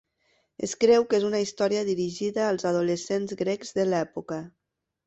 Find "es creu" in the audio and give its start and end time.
0.67-1.05